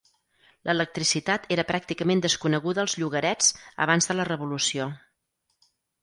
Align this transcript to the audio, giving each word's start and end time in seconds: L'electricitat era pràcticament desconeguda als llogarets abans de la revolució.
L'electricitat 0.67 1.43
era 1.55 1.65
pràcticament 1.71 2.23
desconeguda 2.25 2.81
als 2.83 2.95
llogarets 3.03 3.51
abans 3.85 4.09
de 4.13 4.17
la 4.17 4.25
revolució. 4.31 4.89